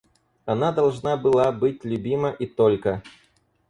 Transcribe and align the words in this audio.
Она 0.45 0.71
должна 0.71 1.15
была 1.15 1.51
быть 1.51 1.85
любима 1.85 2.31
и 2.31 2.47
только. 2.47 3.03